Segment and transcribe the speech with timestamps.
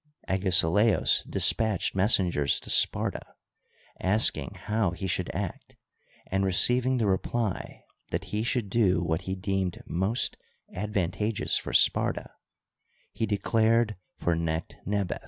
[0.27, 3.21] Agesi laos despatched messengers to Sparta
[3.99, 5.75] asking how he should act,
[6.25, 10.37] and, receiving the reply that he should do what he deemed most
[10.73, 12.31] advantageous for Sparta,
[13.11, 15.19] he declared for Necht nebef.